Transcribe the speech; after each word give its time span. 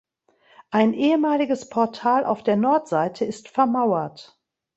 Ein 0.71 0.95
ehemaliges 0.95 1.69
Portal 1.69 2.25
auf 2.25 2.41
der 2.41 2.55
Nordseite 2.55 3.23
ist 3.23 3.49
vermauert. 3.49 4.35